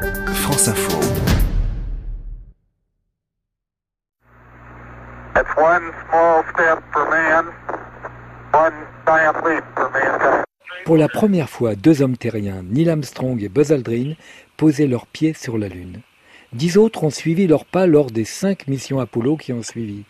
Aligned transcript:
France 0.00 0.68
Info. 0.68 0.98
Pour 10.84 10.96
la 10.96 11.08
première 11.08 11.50
fois, 11.50 11.74
deux 11.74 12.00
hommes 12.00 12.16
terriens, 12.16 12.62
Neil 12.62 12.88
Armstrong 12.88 13.42
et 13.42 13.48
Buzz 13.48 13.72
Aldrin, 13.72 14.14
posaient 14.56 14.86
leurs 14.86 15.06
pieds 15.06 15.34
sur 15.34 15.58
la 15.58 15.68
Lune. 15.68 16.00
Dix 16.52 16.78
autres 16.78 17.04
ont 17.04 17.10
suivi 17.10 17.46
leurs 17.46 17.66
pas 17.66 17.86
lors 17.86 18.10
des 18.10 18.24
cinq 18.24 18.68
missions 18.68 19.00
Apollo 19.00 19.36
qui 19.36 19.52
ont 19.52 19.62
suivi. 19.62 20.04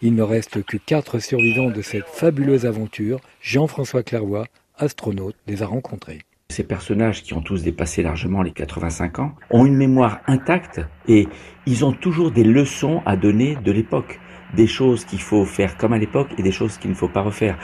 Il 0.00 0.14
ne 0.14 0.22
reste 0.22 0.62
que 0.62 0.76
quatre 0.76 1.18
survivants 1.18 1.70
de 1.70 1.82
cette 1.82 2.06
fabuleuse 2.06 2.66
aventure. 2.66 3.20
Jean-François 3.40 4.02
Clairvoy, 4.02 4.46
astronaute, 4.78 5.36
les 5.46 5.62
a 5.62 5.66
rencontrés. 5.66 6.20
Ces 6.54 6.62
personnages 6.62 7.24
qui 7.24 7.34
ont 7.34 7.40
tous 7.40 7.64
dépassé 7.64 8.04
largement 8.04 8.40
les 8.40 8.52
85 8.52 9.18
ans 9.18 9.32
ont 9.50 9.66
une 9.66 9.74
mémoire 9.74 10.20
intacte 10.28 10.80
et 11.08 11.26
ils 11.66 11.84
ont 11.84 11.90
toujours 11.90 12.30
des 12.30 12.44
leçons 12.44 13.02
à 13.06 13.16
donner 13.16 13.56
de 13.64 13.72
l'époque. 13.72 14.20
Des 14.54 14.68
choses 14.68 15.04
qu'il 15.04 15.20
faut 15.20 15.44
faire 15.44 15.76
comme 15.76 15.92
à 15.92 15.98
l'époque 15.98 16.28
et 16.38 16.44
des 16.44 16.52
choses 16.52 16.78
qu'il 16.78 16.90
ne 16.90 16.94
faut 16.94 17.08
pas 17.08 17.22
refaire. 17.22 17.58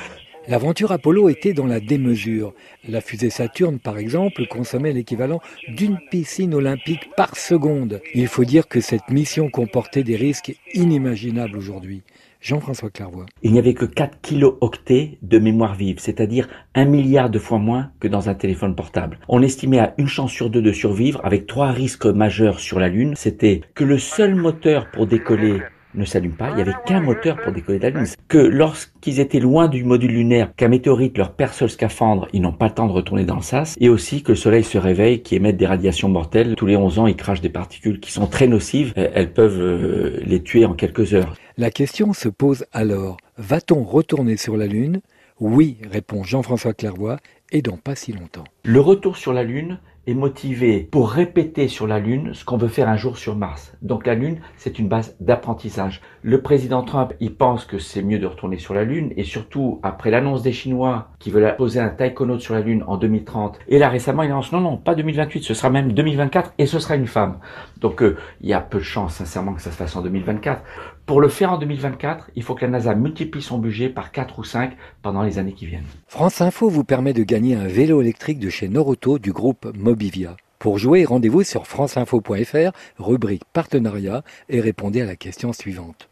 L'aventure 0.49 0.91
Apollo 0.91 1.29
était 1.29 1.53
dans 1.53 1.67
la 1.67 1.79
démesure. 1.79 2.53
La 2.89 3.01
fusée 3.01 3.31
Saturne, 3.31 3.79
par 3.79 3.97
exemple, 3.97 4.49
consommait 4.49 4.93
l'équivalent 4.93 5.41
d'une 5.69 6.01
piscine 6.11 6.53
olympique 6.53 7.11
par 7.17 7.37
seconde. 7.37 8.01
Il 8.15 8.27
faut 8.27 8.45
dire 8.45 8.67
que 8.67 8.81
cette 8.81 9.09
mission 9.09 9.51
comportait 9.51 10.03
des 10.03 10.17
risques 10.17 10.57
inimaginables 10.75 11.57
aujourd'hui. 11.57 12.03
Jean-François 12.41 12.89
Clairvoy. 12.89 13.27
Il 13.43 13.53
n'y 13.53 13.59
avait 13.59 13.75
que 13.75 13.85
4 13.85 14.21
kilo-octets 14.23 15.19
de 15.21 15.39
mémoire 15.39 15.75
vive, 15.75 15.99
c'est-à-dire 15.99 16.49
un 16.75 16.87
milliard 16.87 17.29
de 17.29 17.39
fois 17.39 17.59
moins 17.59 17.91
que 18.01 18.09
dans 18.09 18.31
un 18.31 18.35
téléphone 18.35 18.75
portable. 18.75 19.19
On 19.29 19.43
estimait 19.43 19.79
à 19.79 19.95
une 19.99 20.09
chance 20.09 20.33
sur 20.33 20.49
deux 20.49 20.63
de 20.63 20.73
survivre 20.73 21.21
avec 21.23 21.47
trois 21.47 21.71
risques 21.71 22.07
majeurs 22.07 22.59
sur 22.59 22.81
la 22.81 22.89
Lune. 22.89 23.15
C'était 23.15 23.61
que 23.75 23.85
le 23.85 23.99
seul 23.99 24.35
moteur 24.35 24.91
pour 24.91 25.07
décoller 25.07 25.61
ne 25.95 26.05
s'allume 26.05 26.33
pas, 26.33 26.51
il 26.51 26.57
n'y 26.57 26.63
avait 26.63 26.75
qu'un 26.87 27.01
moteur 27.01 27.37
pour 27.43 27.53
décoller 27.53 27.79
de 27.79 27.85
la 27.85 27.91
Lune. 27.91 28.07
Que 28.29 28.39
lorsqu'ils 28.39 29.21
étaient 29.21 29.41
loin 29.41 29.69
du 29.69 29.85
module 29.85 30.13
lunaire, 30.13 30.55
qu'un 30.55 30.69
météorite 30.69 31.19
leur 31.19 31.33
perce 31.33 31.63
le 31.63 31.69
scaphandre, 31.69 32.29
ils 32.33 32.41
n'ont 32.41 32.53
pas 32.53 32.67
le 32.67 32.75
temps 32.75 32.87
de 32.87 32.93
retourner 32.93 33.25
dans 33.25 33.37
le 33.37 33.43
sas. 33.43 33.77
Et 33.81 33.89
aussi 33.89 34.23
que 34.23 34.33
le 34.33 34.37
soleil 34.37 34.65
se 34.65 34.79
réveille, 34.79 35.23
qui 35.23 35.37
émettent 35.37 35.57
des 35.57 35.67
radiations 35.67 36.09
mortelles. 36.09 36.55
Tous 36.57 36.67
les 36.67 36.77
11 36.77 36.99
ans, 37.01 37.07
ils 37.07 37.17
crachent 37.17 37.41
des 37.41 37.49
particules 37.49 38.01
qui 38.01 38.13
sont 38.13 38.27
très 38.27 38.47
nocives. 38.47 38.93
Elles 38.97 39.33
peuvent 39.33 39.61
euh, 39.61 40.21
les 40.25 40.43
tuer 40.43 40.65
en 40.65 40.75
quelques 40.75 41.15
heures. 41.15 41.35
La 41.57 41.71
question 41.71 42.13
se 42.13 42.29
pose 42.29 42.65
alors, 42.73 43.17
va-t-on 43.37 43.83
retourner 43.83 44.37
sur 44.37 44.57
la 44.57 44.67
Lune? 44.67 45.01
Oui, 45.41 45.79
répond 45.91 46.23
Jean-François 46.23 46.75
Clairvoy, 46.75 47.17
et 47.51 47.63
dans 47.63 47.77
pas 47.77 47.95
si 47.95 48.13
longtemps. 48.13 48.45
Le 48.65 48.81
retour 48.81 49.17
sur 49.17 49.33
la 49.33 49.43
Lune, 49.43 49.79
est 50.07 50.15
motivé 50.15 50.89
pour 50.91 51.11
répéter 51.11 51.69
sur 51.69 51.87
la 51.87 51.99
Lune 51.99 52.33
ce 52.35 52.45
qu'on 52.45 52.57
veut 52.57 52.69
faire 52.69 52.89
un 52.89 52.97
jour 52.97 53.19
sur 53.19 53.37
Mars. 53.37 53.73
Donc 53.83 54.07
la 54.07 54.15
Lune, 54.15 54.41
c'est 54.57 54.79
une 54.79 54.89
base 54.89 55.17
d'apprentissage. 55.21 56.01
Le 56.23 56.43
président 56.43 56.83
Trump, 56.83 57.13
il 57.21 57.35
pense 57.35 57.65
que 57.65 57.79
c'est 57.79 58.03
mieux 58.03 58.19
de 58.19 58.27
retourner 58.27 58.59
sur 58.59 58.75
la 58.75 58.85
Lune 58.85 59.13
et 59.17 59.25
surtout 59.25 59.81
après 59.83 60.11
l'annonce 60.11 60.43
des 60.43 60.53
Chinois 60.53 61.09
qui 61.19 61.31
veulent 61.31 61.55
poser 61.57 61.81
un 61.81 61.91
taïkonaute 61.91 62.41
sur 62.41 62.55
la 62.55 62.61
Lune 62.61 62.85
en 62.87 62.97
2030. 62.97 63.59
Et 63.69 63.79
là 63.79 63.89
récemment, 63.89 64.23
il 64.23 64.31
annonce 64.31 64.53
non, 64.53 64.61
non, 64.61 64.77
pas 64.77 64.95
2028, 64.95 65.43
ce 65.43 65.55
sera 65.55 65.71
même 65.71 65.93
2024 65.93 66.55
et 66.59 66.67
ce 66.67 66.79
sera 66.79 66.97
une 66.97 67.07
femme. 67.07 67.39
Donc 67.81 68.03
euh, 68.03 68.17
il 68.41 68.49
y 68.49 68.55
a 68.55 68.61
peu 68.61 68.79
de 68.79 68.85
chance 68.85 69.15
sincèrement 69.15 69.55
que 69.55 69.63
ça 69.63 69.71
se 69.71 69.77
fasse 69.77 69.97
en 69.97 70.03
2024. 70.03 70.63
Pour 71.11 71.21
le 71.21 71.29
faire 71.29 71.53
en 71.53 71.59
2024, 71.59 72.31
il 72.37 72.45
faut 72.45 72.55
que 72.55 72.65
la 72.65 72.71
NASA 72.71 72.95
multiplie 72.95 73.43
son 73.43 73.59
budget 73.59 73.89
par 73.89 74.13
4 74.13 74.39
ou 74.39 74.45
5 74.45 74.77
pendant 75.03 75.25
les 75.25 75.41
années 75.41 75.55
qui 75.55 75.67
viennent. 75.67 75.83
France 76.07 76.41
Info 76.41 76.69
vous 76.69 76.85
permet 76.85 77.13
de 77.13 77.25
gagner 77.25 77.57
un 77.57 77.67
vélo 77.67 78.01
électrique 78.01 78.39
de 78.39 78.49
chez 78.49 78.69
Noroto 78.69 79.19
du 79.19 79.33
groupe 79.33 79.67
Mobivia. 79.77 80.37
Pour 80.61 80.79
jouer, 80.79 81.05
rendez-vous 81.05 81.43
sur 81.43 81.67
franceinfo.fr, 81.67 82.71
rubrique 83.01 83.43
partenariat 83.53 84.23
et 84.49 84.61
répondez 84.61 85.01
à 85.01 85.05
la 85.05 85.17
question 85.17 85.53
suivante. 85.53 86.09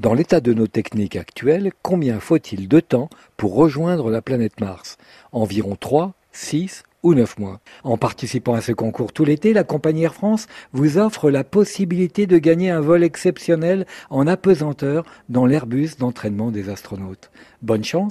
Dans 0.00 0.12
l'état 0.12 0.40
de 0.40 0.52
nos 0.52 0.66
techniques 0.66 1.14
actuelles, 1.14 1.70
combien 1.80 2.18
faut-il 2.18 2.66
de 2.66 2.80
temps 2.80 3.10
pour 3.36 3.54
rejoindre 3.54 4.10
la 4.10 4.22
planète 4.22 4.60
Mars? 4.60 4.96
Environ 5.30 5.76
3, 5.78 6.14
6 6.32 6.82
ou 7.02 7.14
9 7.14 7.38
mois. 7.38 7.60
En 7.84 7.96
participant 7.96 8.54
à 8.54 8.60
ce 8.60 8.72
concours 8.72 9.12
tout 9.12 9.24
l'été, 9.24 9.52
la 9.52 9.64
compagnie 9.64 10.04
Air 10.04 10.14
France 10.14 10.46
vous 10.72 10.98
offre 10.98 11.30
la 11.30 11.44
possibilité 11.44 12.26
de 12.26 12.38
gagner 12.38 12.70
un 12.70 12.80
vol 12.80 13.04
exceptionnel 13.04 13.86
en 14.10 14.26
apesanteur 14.26 15.04
dans 15.28 15.46
l'Airbus 15.46 15.96
d'entraînement 15.98 16.50
des 16.50 16.68
astronautes. 16.68 17.30
Bonne 17.62 17.84
chance 17.84 18.02